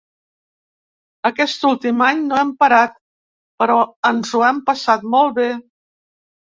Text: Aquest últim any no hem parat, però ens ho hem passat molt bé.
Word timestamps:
Aquest 1.31 1.67
últim 1.69 2.01
any 2.07 2.25
no 2.31 2.39
hem 2.45 2.55
parat, 2.65 2.99
però 3.63 3.79
ens 4.13 4.35
ho 4.35 4.43
hem 4.51 4.67
passat 4.73 5.09
molt 5.17 5.39
bé. 5.41 5.51